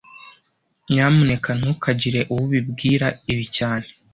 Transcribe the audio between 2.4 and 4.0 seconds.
ubwira ibi cyane